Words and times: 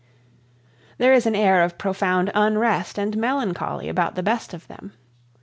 There 0.97 1.13
is 1.13 1.27
an 1.27 1.35
air 1.35 1.61
of 1.61 1.77
profound 1.77 2.31
unrest 2.33 2.97
and 2.97 3.15
melancholy 3.15 3.87
about 3.87 4.15
the 4.15 4.23
best 4.23 4.51
of 4.51 4.67
them. 4.67 4.93